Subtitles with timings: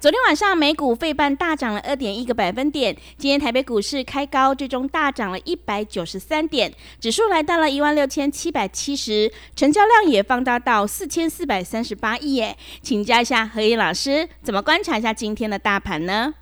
[0.00, 12.56] 昨天晚上美股费半大涨了二点一个百分点，今天台北股市开高，最终大涨了一百九十三点，指数来到了一万六千七百七十，成交量也放大到四千四百三十八亿耶。
[12.80, 16.32] 请教一下何燕老师，怎么观察一下今天的大盘呢？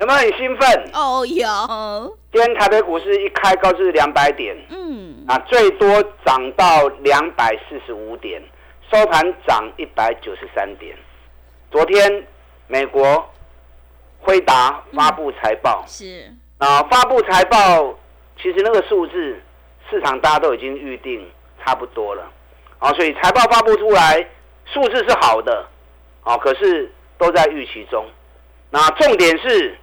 [0.00, 0.90] 有没有很兴奋？
[0.94, 2.16] 哦，有。
[2.32, 8.42] 今天台北股市一开高就是两百点，嗯，啊，最多涨到两百四十五点，
[8.90, 10.96] 收盘涨一百九十三点。
[11.70, 12.26] 昨天，
[12.72, 13.22] 美国
[14.18, 17.94] 辉达发布财报，是啊，发布财报，
[18.40, 19.38] 其实那个数字
[19.90, 21.30] 市场大家都已经预定
[21.62, 22.26] 差不多了，
[22.78, 24.26] 啊，所以财报发布出来
[24.64, 25.68] 数字是好的，
[26.22, 28.06] 啊，可是都在预期中。
[28.70, 29.76] 那重点是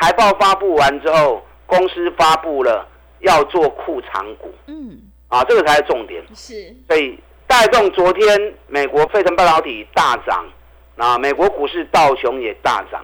[0.00, 2.88] 财报发布完之后，公司发布了
[3.18, 6.24] 要做库藏股，嗯，啊，这个才是重点。
[6.34, 10.46] 是，所以带动昨天美国费城半导体大涨。
[10.94, 13.02] 那美国股市道琼也大涨，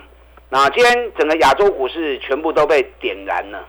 [0.51, 3.67] 那今天整个亚洲股市全部都被点燃了。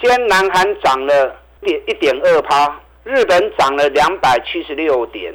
[0.00, 5.34] 今天南韩涨了点一点二趴，日本涨了两百七十六点，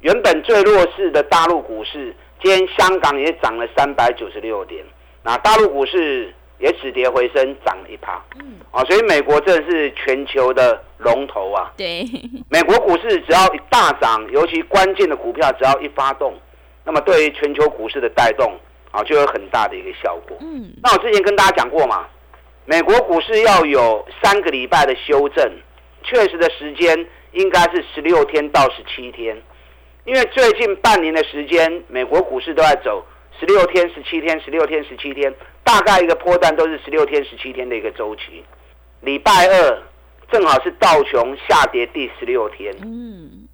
[0.00, 4.84] 原本最弱势的大陆股市，今天香港也涨了三百九十六点，
[5.22, 8.22] 那大陆股市也止跌回升，涨了一趴。
[8.38, 11.72] 嗯，啊，所以美国真的是全球的龙头啊。
[11.76, 12.04] 对，
[12.48, 16.32] 美国股市只要一大涨，尤其关键的股票只要一发动。
[16.86, 18.56] 那么对于全球股市的带动
[18.92, 20.38] 啊，就有很大的一个效果。
[20.40, 22.06] 嗯，那我之前跟大家讲过嘛，
[22.64, 25.52] 美国股市要有三个礼拜的修正，
[26.04, 29.36] 确实的时间应该是十六天到十七天，
[30.04, 33.04] 因为最近半年的时间，美国股市都在走
[33.40, 38.44] 十六天、十七天、十六天、十七天，大概一个波段都是十六天、十七天的一个周期。
[39.00, 39.82] 礼拜二
[40.30, 42.72] 正好是道琼下跌第十六天。
[42.82, 43.45] 嗯。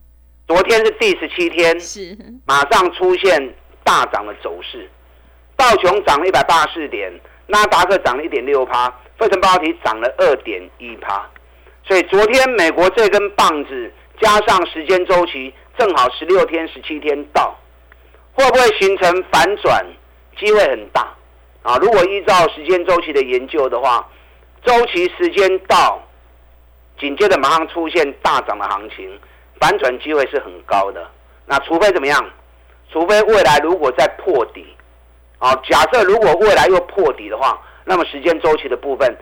[0.53, 2.15] 昨天是第十七天，是
[2.45, 4.87] 马上出现大涨的走势，
[5.57, 7.11] 道琼涨了一百八十四点，
[7.47, 8.87] 纳达克涨了一点六趴，
[9.19, 11.27] 费城半导体涨了二点一趴，
[11.87, 17.59] 所以昨天美国这根棒子加上时间周期正好十六天、十七天到，
[18.35, 19.83] 会不会形成反转？
[20.37, 21.15] 机会很大
[21.63, 21.79] 啊！
[21.79, 24.07] 如果依照时间周期的研究的话，
[24.63, 26.07] 周期时间到，
[27.01, 29.19] 紧接着马上出现大涨的行情。
[29.63, 31.09] 反转机会是很高的，
[31.47, 32.31] 那除非怎么样？
[32.91, 34.67] 除非未来如果再破底，
[35.39, 39.17] 啊，假设如果未来又破底的话，那么时间周期的部分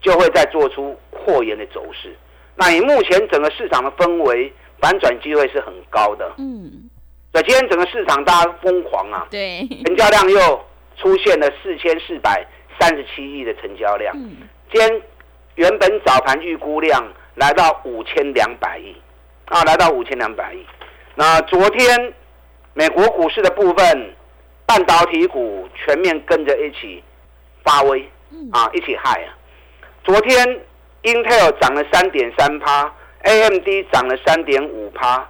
[0.00, 2.12] 就会再做出扩延的走势。
[2.56, 6.28] 那以目前整个市场的氛围，反转机会是很高的。
[6.38, 6.90] 嗯，
[7.32, 10.60] 所以今天整个市场大家疯狂啊，对，成交量又
[10.96, 12.44] 出现了四千四百
[12.80, 14.12] 三十七亿的成交量。
[14.16, 14.38] 嗯，
[14.72, 15.02] 今天
[15.54, 17.00] 原本早盘预估量
[17.36, 18.92] 来到五千两百亿。
[19.48, 20.66] 啊，来到五千两百亿。
[21.14, 22.12] 那昨天
[22.74, 24.14] 美国股市的部分，
[24.66, 27.02] 半导体股全面跟着一起
[27.64, 28.06] 发威，
[28.52, 29.32] 啊，一起嗨啊！
[30.04, 30.60] 昨天
[31.02, 32.92] Intel 涨了三点三趴
[33.22, 35.26] ，AMD 涨了三点五趴，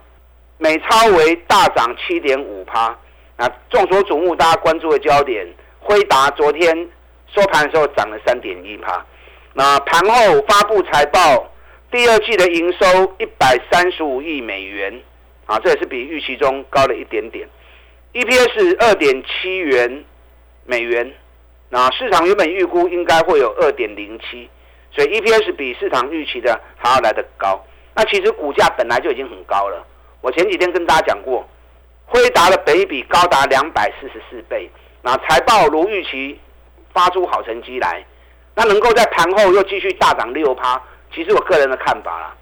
[0.59, 2.97] 美超为大涨七点五趴。
[3.37, 5.47] 那众所瞩目，大家关注的焦点，
[5.79, 6.77] 辉达昨天
[7.33, 9.07] 收盘的时候涨了三点一趴。
[9.55, 11.49] 那盘后发布财报。
[11.91, 15.01] 第二季的营收一百三十五亿美元，
[15.47, 17.49] 啊，这也是比预期中高了一点点。
[18.13, 20.05] EPS 二点七元
[20.67, 21.11] 美元，
[21.71, 24.51] 那市场原本预估应该会有二点零七，
[24.91, 27.65] 所以 EPS 比市场预期的还要来得高。
[27.95, 29.83] 那其实股价本来就已经很高了。
[30.21, 31.49] 我前几天跟大家讲过，
[32.05, 34.69] 辉达的北比高达两百四十四倍，
[35.01, 36.39] 那财报如预期
[36.93, 38.05] 发出好成绩来，
[38.55, 40.83] 那能够在盘后又继续大涨六趴。
[41.15, 42.35] 其实我个人的看法啦，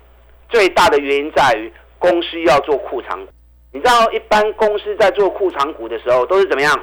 [0.48, 3.32] 最大的原因在于公司要做库藏股。
[3.72, 6.78] 你知道，一般公司在做库藏股的时候都是怎么样？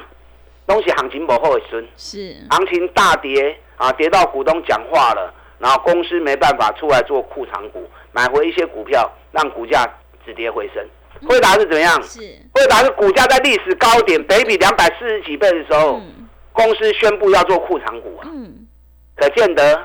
[0.66, 9.84] 东西行情不后孙，是行情大跌啊，跌到股东讲话了，然后公司没办法出来做库藏股，买回一些股票，让股价
[10.24, 10.82] 止跌回升。
[11.28, 12.02] 惠达是怎么样？
[12.02, 12.20] 是
[12.54, 16.00] 惠达是股价在历史高点，北比两百四十几倍的时候，
[16.52, 18.66] 公司宣布要做库藏股啊，嗯
[19.16, 19.84] 可见得。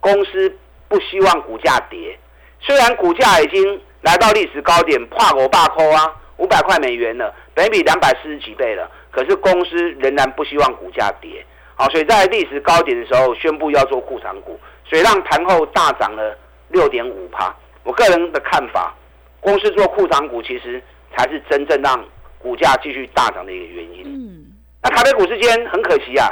[0.00, 0.50] 公司
[0.90, 2.18] 不希望股价跌，
[2.58, 11.46] 虽然股价已经来到历史高点，跨国霸扣啊，五百块美元了，本比两百四十几倍了，可是公司仍然不希望股价跌，
[11.76, 16.36] 好，所以在历史高点的时候宣布要做库藏股，所以让盘后大涨了
[16.70, 17.54] 六点五趴。
[17.84, 18.92] 我个人的看法，
[19.38, 20.82] 公司做库藏股其实
[21.16, 22.04] 才是真正让
[22.40, 24.02] 股价继续大涨的一个原因。
[24.06, 24.44] 嗯，
[24.82, 26.28] 那台北股市间很可惜啊，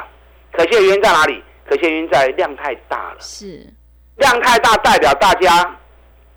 [0.50, 1.44] 可惜的原因在哪里？
[1.64, 3.16] 可惜原因在量太大了。
[3.20, 3.62] 是，
[4.18, 5.76] 量太大代表大家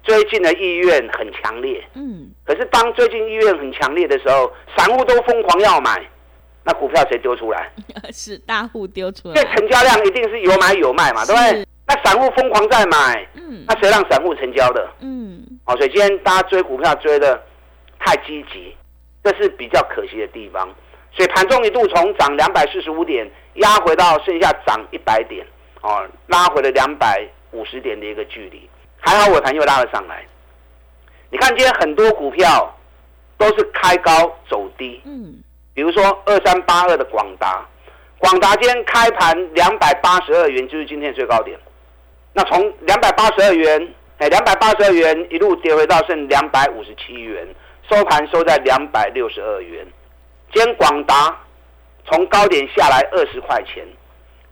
[0.03, 1.83] 最近的意愿很强烈。
[1.93, 6.01] 嗯，可是当最近意愿很强烈的时候，散户都疯狂要买，
[6.63, 7.71] 那股票谁丢出来？
[8.11, 9.35] 是大户丢出来。
[9.35, 11.67] 这成交量一定是有买有卖嘛，对不对？
[11.87, 14.89] 那散户疯狂在买，嗯，那谁让散户成交的？
[15.01, 17.41] 嗯，哦，所以今天大家追股票追的
[17.99, 18.75] 太积极，
[19.23, 20.67] 这是比较可惜的地方。
[21.13, 25.45] 所以盘中一度从涨两百四十五点压回到剩下涨一百点，
[25.81, 28.69] 哦，拉回了两百五十点的一个距离。
[28.99, 30.23] 还好尾盘又拉了上来。
[31.29, 32.77] 你看今天很多股票
[33.37, 34.11] 都是开高
[34.49, 35.41] 走低，嗯，
[35.73, 37.65] 比如说二三八二的广达，
[38.19, 41.57] 广达今天开盘两百八十二元就是今天最高点。
[42.33, 47.47] 那从两百八十二元，哎，两百八十二元一路跌回到剩两百五十七元，
[47.89, 49.85] 收盘收在两百六十二元。
[50.53, 51.35] 今天广达
[52.05, 53.85] 从高点下来二十块钱，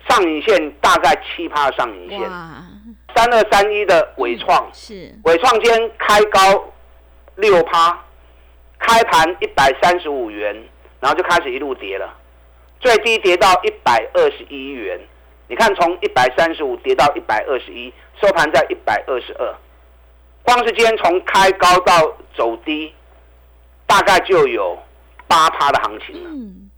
[0.09, 2.19] 上影线大概七趴上影线。
[3.15, 6.73] 三二三一的伟创是伟创今天开高
[7.35, 7.97] 六趴，
[8.77, 10.55] 开盘一百三十五元，
[10.99, 12.13] 然后就开始一路跌了，
[12.79, 14.99] 最低跌到一百二十一元。
[15.47, 17.91] 你看，从一百三十五跌到一百二十一，
[18.21, 19.55] 收盘在一百二十二。
[20.43, 22.93] 光是今天从开高到走低，
[23.87, 24.77] 大概就有
[25.27, 26.29] 八趴的行情了。
[26.29, 26.69] 嗯，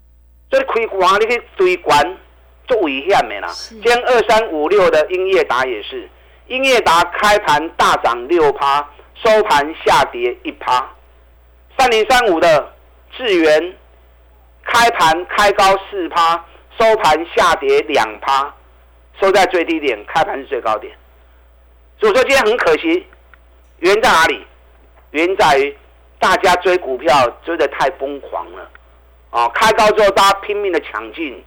[0.50, 2.18] 所以开股你去追关
[2.66, 3.50] 做危险的啦。
[3.50, 6.10] 今天二三五六的英业达也是，
[6.51, 10.86] 英业达开盘大涨六趴，收盘下跌一趴。
[11.77, 12.74] 三零三五的
[13.15, 13.74] 智源
[14.62, 16.44] 开盘开高四趴，
[16.77, 18.53] 收盘下跌两趴。
[19.21, 20.94] 收在最低点，开盘是最高点，
[21.98, 23.06] 所以说今天很可惜，
[23.77, 24.45] 原因在哪里？
[25.12, 25.77] 原因在于
[26.19, 28.69] 大家追股票追得太疯狂了，
[29.30, 31.42] 啊，开高之后大家拼命的抢进，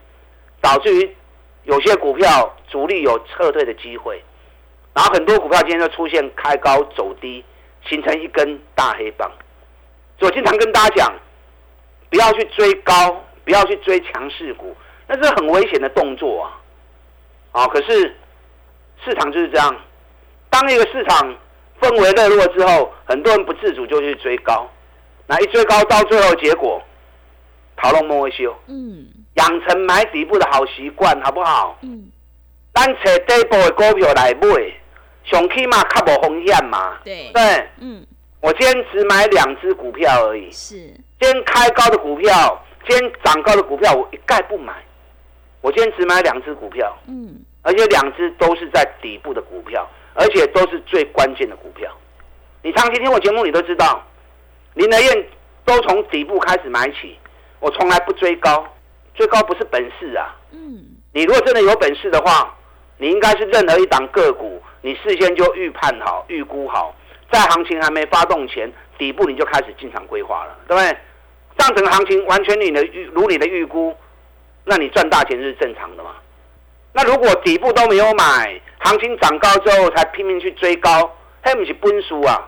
[0.62, 1.16] 导致于
[1.64, 4.22] 有些股票主力有撤退的机会，
[4.94, 7.44] 然后很多股票今天就出现开高走低，
[7.86, 9.30] 形成一根大黑棒。
[10.18, 11.14] 所以我经常跟大家讲，
[12.10, 14.74] 不要去追高，不要去追强势股，
[15.08, 16.60] 那是很危险的动作啊。
[17.52, 17.66] 啊！
[17.68, 18.16] 可是
[19.04, 19.76] 市场就是这样，
[20.50, 21.36] 当一个市场
[21.80, 24.68] 氛围热络之后，很多人不自主就去追高，
[25.26, 26.82] 那一追高到最后结果，
[27.76, 28.52] 逃龙莫会修。
[28.66, 31.78] 嗯，养成买底部的好习惯，好不好？
[31.82, 32.10] 嗯，
[32.72, 34.72] 单扯底部的股票来买，
[35.24, 36.98] 上起码较无风险嘛。
[37.04, 38.06] 对对，嗯，
[38.40, 40.50] 我今天只买两只股票而已。
[40.50, 40.76] 是，
[41.20, 44.72] 今天开高的股票，今天涨高的股票，我一概不买。
[45.60, 51.90] 我今天只买两只股票，嗯，而且两只都是在底部的股票，而且都是最关键的股票。
[52.62, 54.06] 你长期听我节目，你都知道，
[54.74, 55.26] 林德燕
[55.64, 57.18] 都从底部开始买起。
[57.60, 58.66] 我从来不追高，
[59.14, 60.36] 追高不是本事啊。
[60.50, 60.84] 嗯，
[61.14, 62.54] 你如果真的有本事的话，
[62.98, 66.94] 你应该是任何一档个股，你事先就预判好、预估好，
[67.32, 70.94] 在行情还没发动前，底部你就开始进场规划了，对不对？
[71.56, 73.96] 上层行情完全你的预如你的预估。
[74.66, 76.10] 那你赚大钱是正常的嘛？
[76.92, 82.46] 那如果底部都没有买，行情涨高之后才拼命去追高，还不是奔输啊？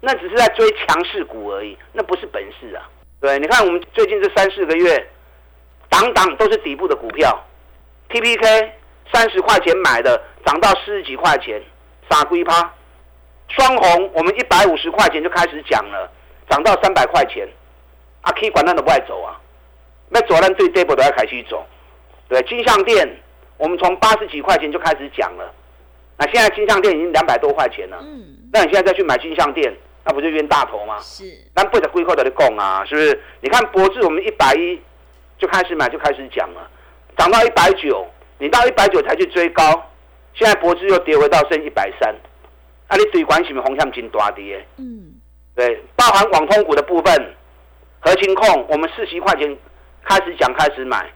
[0.00, 2.88] 那只是在追强势股而已，那不是本事啊！
[3.20, 5.08] 对，你看我们最近这三四个月，
[5.88, 7.36] 档档都是底部的股票
[8.08, 8.77] ，T P K
[9.12, 11.62] 三十块钱买的，涨到四十几块钱，
[12.10, 12.72] 傻龟趴。
[13.48, 16.10] 双红我们一百五十块钱就开始讲了，
[16.50, 17.48] 涨到三百块钱，
[18.20, 19.40] 啊，K 管那都不爱走啊。
[20.10, 21.66] 那左岸对 double 都要开始走，
[22.28, 23.08] 对金项店，
[23.56, 25.50] 我们从八十几块钱就开始讲了，
[26.18, 29.74] 那现在金项店已经两百多块钱了，嗯，那你现在再去买金项店，
[30.04, 30.98] 那不就冤大头吗？
[31.00, 31.24] 是，
[31.54, 33.22] 那不得归扣的你供啊，是不是？
[33.40, 34.78] 你看博智，我们一百一
[35.38, 36.70] 就开始买就开始讲了，
[37.16, 38.06] 涨到一百九，
[38.38, 39.62] 你到一百九才去追高，
[40.34, 42.14] 现在博智又跌回到剩一百三，
[42.86, 44.64] 啊，你对关系咪红向金大跌？
[44.78, 45.14] 嗯，
[45.54, 47.34] 对，包含网通股的部分，
[48.00, 49.56] 核心控我们四十块钱。
[50.04, 51.06] 开始讲，开始买，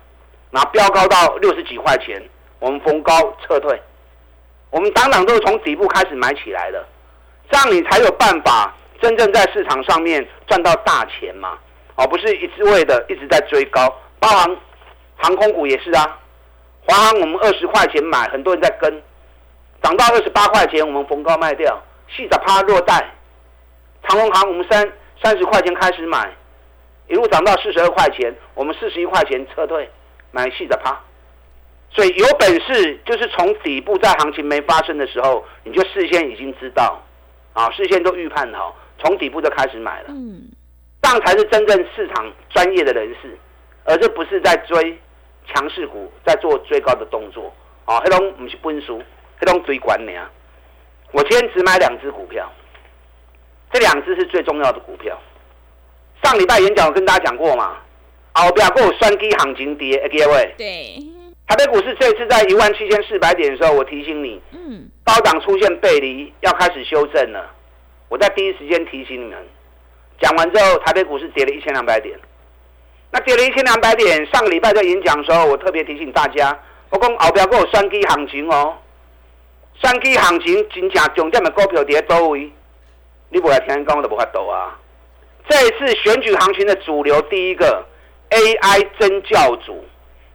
[0.50, 2.22] 那飙高到六十几块钱，
[2.58, 3.80] 我们逢高撤退。
[4.68, 6.84] 我们当然都是从底部开始买起来的，
[7.50, 11.56] 这样你才有办法真正在市场上面赚到大钱嘛，
[11.94, 13.88] 而不是一直为的一直在追高。
[14.18, 14.56] 包含
[15.16, 16.18] 航空股也是啊，
[16.86, 19.02] 华航我们二十块钱买，很多人在跟，
[19.82, 23.14] 涨到二十八块钱，我们逢高卖掉，细仔趴落袋。
[24.02, 26.28] 长隆行我们三三十块钱开始买，
[27.08, 29.88] 一路涨到四十二块钱，我们四十一块钱撤退，
[30.32, 31.00] 买细仔趴。
[31.90, 37.00] 所以有本事就是从底部在行情没发生的时候，你就事先已经知道，
[37.52, 40.06] 啊，事先都预判好，从底部就开始买了。
[40.08, 40.50] 嗯，
[41.02, 43.38] 这样才是真正市场专业的人士，
[43.84, 44.98] 而这不是在追
[45.46, 47.52] 强势股，在做最高的动作。
[47.84, 49.02] 啊，黑龙不是分输，
[49.40, 50.30] 黑龙追管你啊！
[51.10, 52.48] 我今天只买两只股票，
[53.72, 55.20] 这两只是最重要的股票。
[56.22, 57.76] 上礼拜演讲我跟大家讲过嘛，
[58.34, 60.54] 后边给我双低行情跌，各位。
[60.56, 60.96] 对。
[61.48, 67.50] 台北股市这次在一万七千四百点的时候，我提醒你，嗯，高档出现背离，要开始修正了。
[68.08, 69.38] 我在第一时间提醒你们，
[70.20, 72.16] 讲完之后，台北股市跌了一千两百点。
[73.12, 78.74] 那跌了一千两百点，上个礼拜在演讲的时候，我特别提醒大家，我讲后边给我双基行情哦，
[79.80, 82.50] 双基行情真正重点的股票跌多位，
[83.28, 84.78] 你不来听讲就无法度啊。
[85.48, 87.84] 这一次选举行情的主流，第一个
[88.30, 89.84] AI 真教主。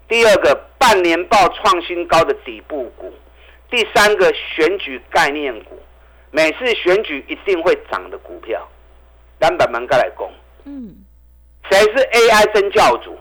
[0.08, 3.12] 第二个半年报创新高的底部股，
[3.70, 5.78] 第三个选举概念股，
[6.32, 8.66] 每次选举一定会涨的股票，
[9.40, 10.32] 蓝板门该来攻。
[10.64, 10.96] 嗯，
[11.70, 13.18] 谁是 AI 真教主？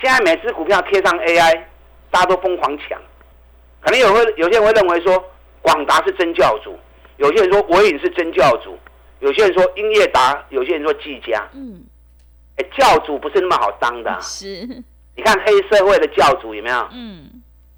[0.00, 1.62] 现在每次股票贴上 AI，
[2.10, 3.00] 大家都疯狂抢。
[3.80, 5.24] 可能有会有些人会认为说
[5.62, 6.78] 广达是真教主，
[7.18, 8.78] 有些人说伟影是真教主，
[9.20, 11.48] 有些人说英业达，有些人说技嘉。
[11.54, 11.84] 嗯，
[12.56, 14.16] 哎，教主不是那么好当的。
[14.20, 14.66] 是。
[15.14, 16.88] 你看黑社会的教主有没有？
[16.92, 17.30] 嗯，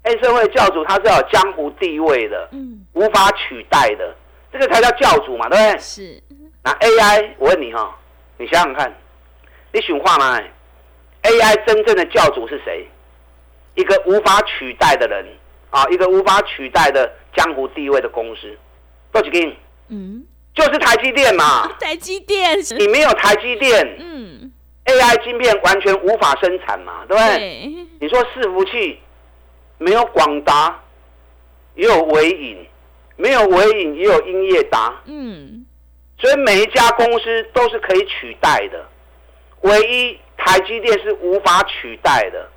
[0.03, 4.13] 黑社会教主他是有江湖地位的，嗯，无法取代的，
[4.51, 5.79] 这个才叫教主嘛，对不对？
[5.79, 6.21] 是。
[6.63, 7.95] 那 AI，我问你哈，
[8.37, 8.93] 你想想看，
[9.71, 10.41] 你选话吗
[11.23, 12.87] ？AI 真正的教主是谁？
[13.75, 15.25] 一个无法取代的人
[15.69, 18.57] 啊，一个无法取代的江湖地位的公司，
[19.11, 19.55] 多几根？
[19.89, 21.67] 嗯，就是台积电嘛。
[21.79, 24.51] 台积电，你没有台积电，嗯。
[24.85, 27.87] AI 晶片完全无法生产嘛，对不对？
[27.99, 28.99] 你说伺服器
[29.77, 30.81] 没有广达，
[31.75, 32.65] 也有微影，
[33.15, 35.63] 没有微影也有英业达，嗯，
[36.17, 38.88] 所以每一家公司都是可以取代的，
[39.61, 42.49] 唯一台积电是无法取代的。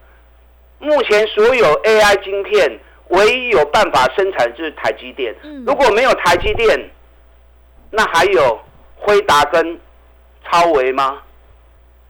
[0.78, 2.78] 目前所有 AI 晶片
[3.08, 5.34] 唯一有办法生产就是台积电，
[5.66, 6.90] 如果没有台积电，
[7.90, 8.60] 那还有
[8.96, 9.78] 辉达跟
[10.44, 11.22] 超维吗？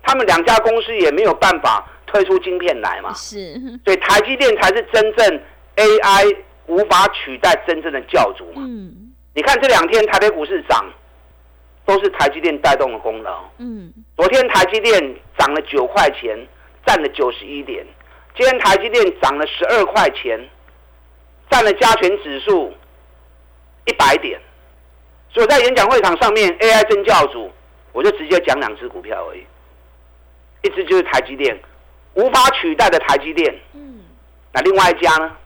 [0.03, 5.41] 他们两家公司也没有办法推出晶片来嘛，是，所以台积电才是真正
[5.77, 8.63] AI 无法取代真正的教主嘛。
[8.65, 10.85] 嗯，你看这两天台北股市涨，
[11.85, 13.45] 都是台积电带动的功劳。
[13.59, 16.39] 嗯，昨天台积电涨了九块钱，
[16.87, 17.85] 占了九十一点，
[18.37, 20.39] 今天台积电涨了十二块钱，
[21.51, 22.73] 占了加权指数
[23.85, 24.41] 一百点。
[25.29, 27.51] 所以在演讲会场上面，AI 真教主，
[27.91, 29.45] 我就直接讲两只股票而已。
[30.63, 31.61] 一只就是台积电，
[32.15, 33.53] 无法取代的台积电。
[33.75, 34.05] 嗯，
[34.53, 35.37] 那另外一家呢？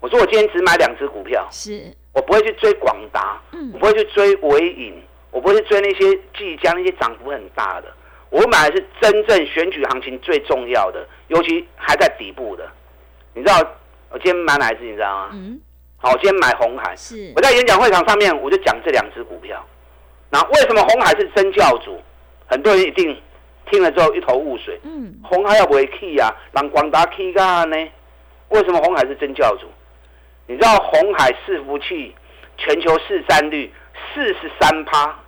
[0.00, 5.00] 我说我今天只买两只股票，是我不会去追广达，嗯，我不会去追伟影，
[5.32, 7.92] 我不是追那些即将那些涨幅很大的。
[8.30, 12.70] 我买的是真正选举行情最重要的，尤其还在底部的。
[13.34, 13.58] 你知道
[14.10, 14.84] 我今天买哪一只？
[14.84, 15.30] 你知道吗？
[15.32, 15.60] 嗯，
[15.96, 16.94] 好，我今天买红海。
[16.94, 19.60] 是我在演讲会场上面我就讲这两只股票。
[20.30, 22.00] 那为什么红海是真教主？
[22.46, 23.20] 很多人一定。
[23.70, 24.78] 听了之后一头雾水。
[24.82, 26.28] 嗯，红海要不会 key 啊？
[26.52, 27.76] 让广达 key 干呢？
[28.48, 29.66] 为什么红海是真教主？
[30.46, 32.14] 你知道红海伺服器
[32.58, 35.18] 全球市占率四十三趴，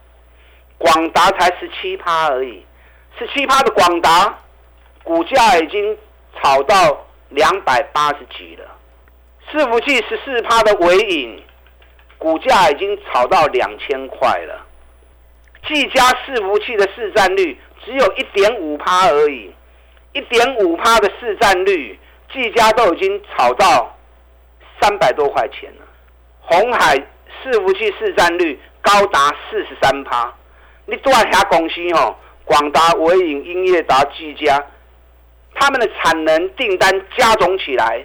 [0.78, 2.64] 广达才十七趴而已。
[3.18, 4.38] 十七趴的广达
[5.02, 5.97] 股价已经
[6.37, 8.64] 炒到两百八十几了。
[9.50, 11.42] 伺服器十四趴的尾影
[12.18, 14.66] 股价已经炒到两千块了。
[15.66, 17.59] 技嘉伺服器的市占率。
[17.87, 19.54] 只有一点五趴而已，
[20.14, 22.00] 一点五趴的市占率，
[22.33, 23.94] 技嘉都已经炒到
[24.80, 25.85] 三百多块钱了。
[26.40, 26.97] 红海
[27.44, 30.32] 伺服器市占率高达四十三趴，
[30.86, 34.64] 你多下公司哦，广达、伟影、英业达、技嘉，
[35.54, 38.04] 他们的产能订单加总起来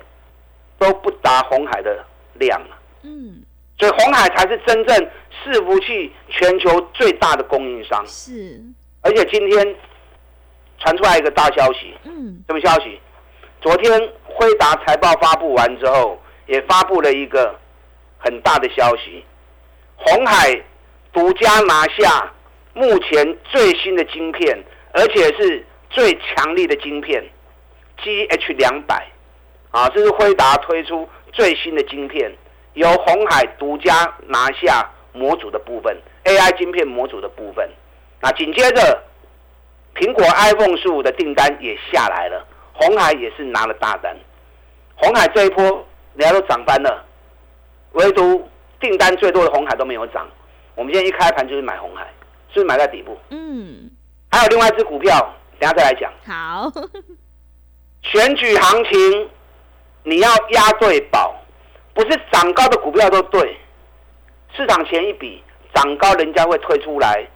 [0.77, 2.61] 都不达红海的量
[3.03, 3.41] 嗯，
[3.77, 5.09] 所以红海才是真正
[5.41, 8.05] 伺服器全球最大的供应商。
[8.05, 8.61] 是。
[9.01, 9.75] 而且今天
[10.79, 12.99] 传出来一个大消息，嗯，什么消息？
[13.61, 17.57] 昨天辉达财报发布完之后，也发布了一个
[18.17, 19.23] 很大的消息，
[20.01, 20.59] 红海
[21.11, 22.31] 独家拿下
[22.73, 24.57] 目前最新的晶片，
[24.93, 27.23] 而且是最强力的晶片
[28.01, 29.05] ，G H 两百，
[29.71, 32.31] 啊，这是辉达推出最新的晶片，
[32.73, 37.69] 由红海独家拿下模组的部分，AI 晶片模组的部分。
[38.21, 39.03] 那紧接着，
[39.95, 44.15] 苹果 iPhone 十五的订单也下来了，红海也是拿了大单。
[44.95, 45.63] 红海这一波，
[46.15, 47.05] 人家都涨翻了，
[47.93, 48.47] 唯独
[48.79, 50.27] 订单最多的红海都没有涨。
[50.75, 52.03] 我们今天一开盘就是买红海，
[52.53, 53.17] 是不是买在底部？
[53.29, 53.89] 嗯。
[54.31, 55.17] 还有另外一只股票，
[55.59, 56.11] 等下再来讲。
[56.25, 56.71] 好。
[58.03, 59.29] 选举行情，
[60.03, 61.35] 你要押对宝，
[61.93, 63.57] 不是涨高的股票都对。
[64.55, 65.43] 市场前一笔
[65.73, 67.27] 涨高，人家会推出来，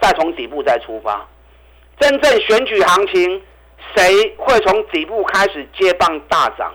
[0.00, 1.26] 再从底部再出发。
[2.00, 3.42] 真正选举行情，
[3.94, 6.74] 谁会从底部开始接棒大涨？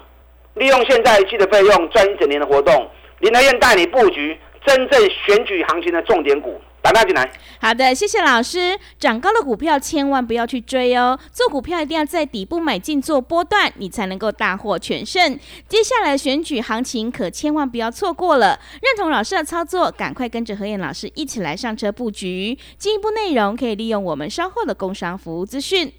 [0.53, 2.89] 利用现在一季的费用赚一整年的活动，
[3.23, 6.59] 林德燕带你布局真正选举行情的重点股。
[6.81, 7.31] 打大进来。
[7.61, 8.77] 好的，谢谢老师。
[8.99, 15.39] 涨高的股票千万不要去追哦，做股票一定要在底部买进做波段，你才能够大获全胜。
[15.69, 18.59] 接下来选举行情可千万不要错过了。
[18.81, 22.59] 认同老师的操作，赶快跟着何燕老师一起来上车布局。
[22.77, 25.89] 进一步内容可以利用我们稍后的工商服务资讯。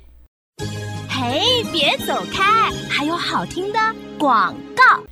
[1.09, 3.79] 嘿，别走开，还有好听的
[4.19, 5.03] 广告。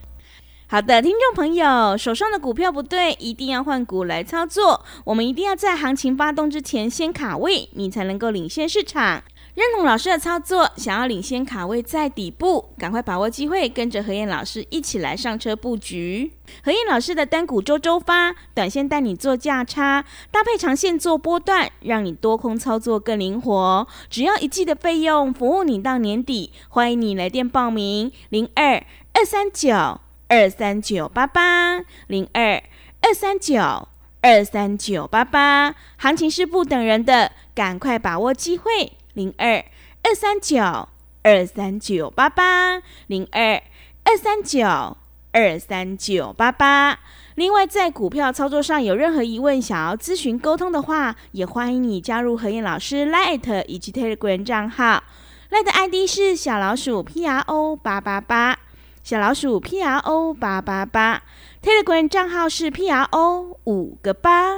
[0.73, 4.83] 好的，听众朋友，手上的股票不对，一定要换股来操作。
[5.05, 9.23] 我们一定要在行情发动之前先卡位，你才能够领先市场。
[9.55, 16.33] 认同老师的操作，想要领先卡位在底部，赶快把握机会，跟着何燕老师一起来上车布局。
[16.64, 23.87] 何燕老师的单股周周发，短线带你做价差，搭配长线做波段，让你多空操作更灵活。
[24.09, 26.50] 只要一季的费用，服务你到年底。
[26.71, 30.00] 欢迎你来电报名：零二二三九。
[30.33, 32.62] 二三九八八零二
[33.03, 33.87] 二三九
[34.23, 38.95] 二三九八八，行情是不等人的，赶快把握机会。
[39.12, 39.62] 零二
[40.03, 40.89] 二三九
[41.23, 43.62] 二三九八八零二
[44.05, 44.97] 二三九
[45.33, 46.99] 二三九八八。
[47.35, 55.04] 另外，在股票操作上有任何疑问，想要咨询沟通的话，也欢迎你加入何燕老师 Light 以及 Telegram 账号。
[55.50, 58.59] Light ID 是小老鼠 P R O 八八八。
[59.02, 61.25] 小老鼠 P R O 八八八
[61.60, 64.56] ，Telegram 账号是 P R O 五个八。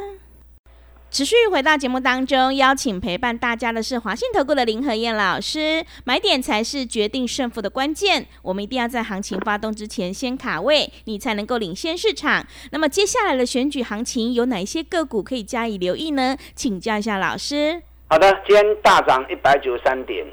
[1.11, 5.83] 持续回到节目当中，邀请陪伴大家的是华信投顾的林和燕老师。
[6.05, 12.47] 买点才是决定胜负的关键，我们一定要在行情发动之前先卡位，你才能够领先市场。
[12.71, 16.37] 那么接下来的选举行情有哪一些个股可以加以留意呢？
[16.55, 17.83] 请教一下老师。
[18.09, 20.27] 好的，今天大涨一百九十三点，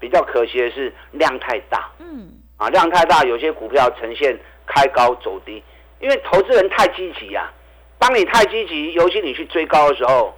[0.00, 1.90] 比较可惜的是量太大。
[1.98, 2.32] 嗯。
[2.62, 5.60] 啊，量太大，有些股票呈现开高走低，
[5.98, 7.52] 因为投资人太积极啊。
[7.98, 10.32] 当你太积极，尤其你去追高的时候，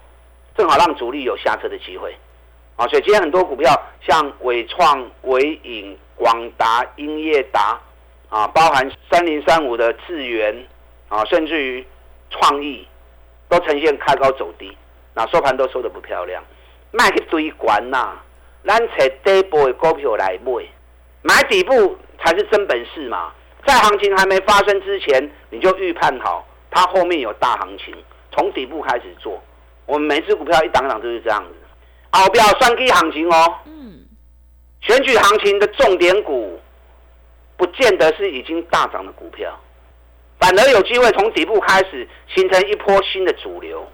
[0.57, 2.17] 正好让主力有下车的机会。
[2.77, 7.79] 啊，所以今天很多股票，像伟创、伟影、广达、英业达，
[8.31, 10.67] 啊，包含三零三五的智源，
[11.11, 11.87] 啊，甚至于
[12.31, 12.89] 创意，
[13.51, 14.75] 都呈现开高走低，
[15.13, 16.43] 那收盘都收的不漂亮。
[16.91, 18.17] 卖去堆管呐，
[18.67, 20.65] 咱找底部的股票来买，
[21.21, 21.99] 买底部。
[22.25, 23.33] 才是真本事嘛！
[23.67, 27.95] 在行情还没发生之前，你就预判好它后面有大行情，
[28.33, 29.43] 从底部开始做。
[29.87, 31.55] 我们每只股票一档档都是这样子。
[32.11, 33.55] 好，不要算计行情哦。
[33.67, 34.07] 嗯。
[34.81, 36.59] 选举行情的重点股，
[37.57, 39.59] 不见得是已经大涨的股票，
[40.39, 43.87] 反而有机会从底部开始形成一波新的主流。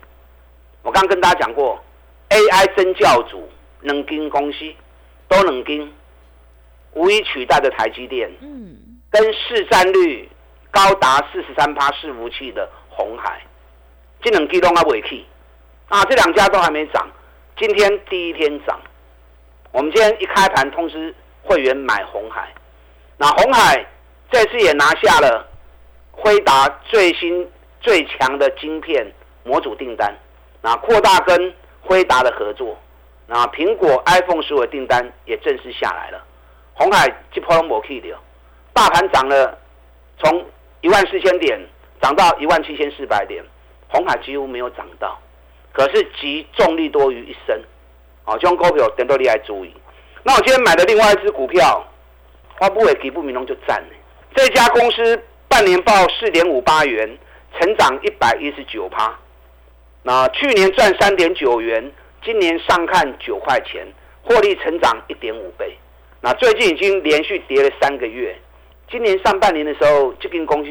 [0.83, 1.83] 我刚跟大家讲过
[2.31, 3.49] ，AI 真教主
[3.83, 4.59] 能跟公司
[5.29, 5.93] 都能跟。
[6.95, 8.77] 无以取代的台积电，嗯，
[9.11, 10.29] 跟市占率
[10.71, 13.41] 高达四十三趴伺服器的红海，
[14.21, 15.25] 这两基都还尾气，
[15.89, 17.09] 啊，这两家都还没涨，
[17.57, 18.81] 今天第一天涨，
[19.73, 22.53] 我们今天一开盘通知会员买红海，
[23.17, 23.87] 那红海
[24.31, 25.49] 这次也拿下了
[26.13, 27.49] 辉达最新
[27.81, 29.07] 最强的晶片
[29.45, 30.13] 模组订单，
[30.61, 32.77] 那扩大跟辉达的合作，
[33.27, 36.25] 那苹果 iPhone 十五的订单也正式下来了。
[36.75, 38.09] 红海就破了摩 K 的，
[38.73, 39.59] 大盘涨了，
[40.19, 40.47] 从
[40.81, 41.61] 一万四千点
[42.01, 43.45] 涨到一万七千四百点，
[43.89, 45.19] 红海几乎没有涨到，
[45.73, 47.63] 可是集重力多于一身，
[48.25, 49.75] 哦，这种股票点都你来注意。
[50.23, 51.87] 那我今天买的另外一只股票，
[52.59, 53.89] 花不伟底部明龙就占了，
[54.35, 57.19] 这家公司半年报四点五八元，
[57.59, 59.19] 成长一百一十九趴，
[60.03, 61.93] 那去年赚三点九元，
[62.25, 63.87] 今年上看九块钱，
[64.23, 65.77] 获利成长一点五倍。
[66.23, 68.37] 那最近已经连续跌了三个月，
[68.91, 70.71] 今年上半年的时候，这根公司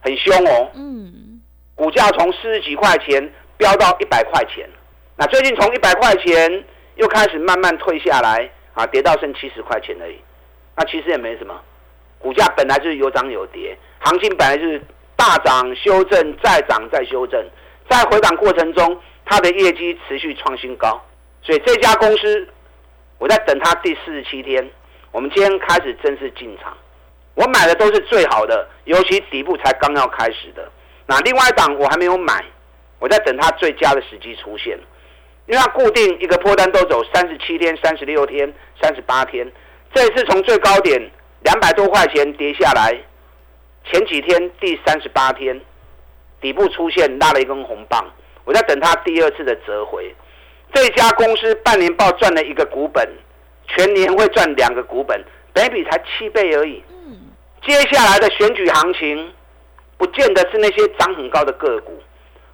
[0.00, 1.40] 很凶哦，嗯，
[1.74, 4.68] 股价从四十几块钱飙到一百块钱，
[5.16, 6.64] 那最近从一百块钱
[6.96, 10.16] 又开始慢慢退下来，啊，跌到剩七十块钱而已，
[10.76, 11.58] 那其实也没什么，
[12.18, 14.80] 股价本来就是有涨有跌，行情本来就是
[15.16, 17.42] 大涨修正再涨再修正，
[17.88, 21.02] 在回档过程中，它的业绩持续创新高，
[21.42, 22.48] 所以这家公司
[23.18, 24.70] 我在等它第四十七天，
[25.10, 26.76] 我们今天开始正式进场。
[27.34, 30.70] 我买的都是最好的，尤其底部才刚要开始的。
[31.06, 32.44] 那另外一档我还没有买，
[32.98, 34.78] 我在等它最佳的时机出现。
[35.46, 38.52] 因为它固定一个破单都走三十七天、三十六天、
[38.82, 39.46] 三十八天，
[39.94, 41.00] 这一次从最高点
[41.42, 42.98] 两百多块钱跌下来，
[43.84, 45.60] 前几天第三十八天
[46.40, 48.04] 底部出现拉了一根红棒，
[48.44, 50.12] 我在等它第二次的折回。
[50.76, 53.08] 这家公司半年报赚了一个股本，
[53.66, 55.18] 全年会赚两个股本，
[55.54, 56.84] 本比才七倍而已。
[57.66, 59.32] 接下来的选举行情，
[59.96, 61.98] 不见得是那些涨很高的个股，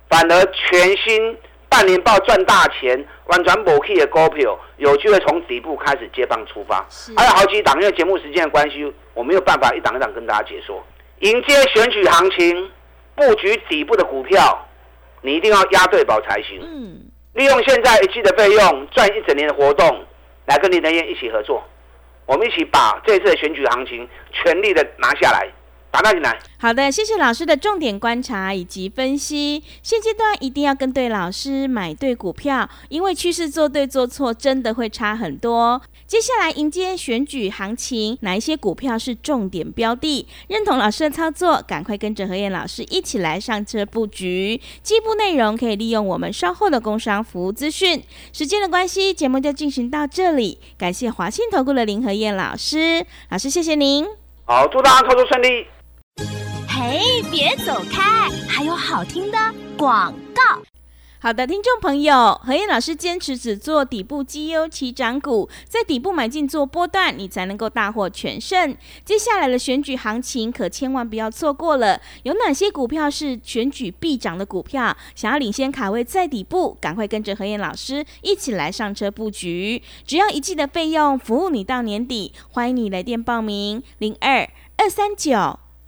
[0.08, 1.37] 反而全新
[1.68, 6.87] 半年报赚大钱、完全不 key 的股票，有机会从底部开始接棒出发。
[7.16, 10.80] 还有好几档，因为节目时间的关系，我没有办法一档一档跟大家解说。
[11.18, 12.70] 迎接选举行情，
[13.16, 14.64] 布局底部的股票，
[15.22, 16.61] 你一定要押对宝才行。
[16.62, 17.00] 嗯，
[17.35, 20.05] 利用现在一季的费用赚一整年的活动，
[20.47, 21.62] 来跟林德燕一起合作。
[22.27, 25.49] 我们一起把这次的选举行情全力的拿下来。
[25.92, 26.37] 打大进来。
[26.59, 29.62] 好的，谢谢老师的重点观察以及分析。
[29.83, 35.83] 现阶段一定要跟对老师，买对股票，因为趋势做对做错真的会差很多。
[36.07, 40.26] 接下来迎接选举行情，哪一些股票是重点标的？
[40.48, 44.59] 认同老师的操作，赶快跟着何燕老师一起来上车布局。
[44.83, 48.02] 进一步内容可以利用我们稍后的工商服务资讯。
[48.33, 50.59] 时间的关系，节目就进行到这里。
[50.78, 54.07] 感谢华信投顾的林何燕老师，老师谢谢您。
[54.46, 55.66] 好，祝大家操作顺利。
[56.68, 58.29] 嘿，别走开！
[58.48, 59.38] 还有好听的
[59.77, 60.62] 广告。
[61.20, 68.77] 好的，听众朋友，何燕老师坚持只做底部绩优起涨股，在底部买进做波段，你才能够大获全胜。
[69.05, 72.01] 接下来的选举行情可千万不要错过了。
[72.25, 74.96] 有哪些股票是选举必涨的股票？
[75.14, 79.81] 想要领先卡位在底部，赶快跟着何燕老师一起来上车布局。
[80.05, 82.33] 只要一季的费用，服务你到年底。
[82.51, 85.61] 欢迎你来电报名：零二二三九。